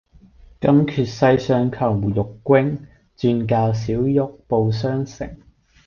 [0.59, 2.11] 金闕西廂叩玉
[2.43, 2.79] 扃，
[3.15, 5.37] 轉教小玉報雙成。